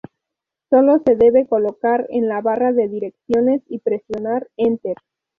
Sólo 0.71 0.97
se 1.05 1.15
debe 1.15 1.45
colocar 1.45 2.07
en 2.09 2.27
la 2.27 2.41
barra 2.41 2.71
de 2.73 2.87
direcciones, 2.87 3.61
y 3.67 3.77
presionar 3.77 4.49
'Enter'. 4.57 4.97